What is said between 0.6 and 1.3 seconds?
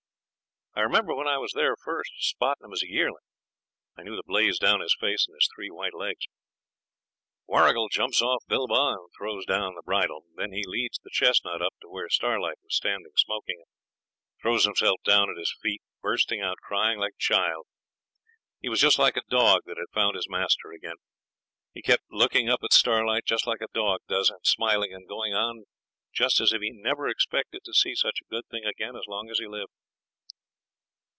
I remembered when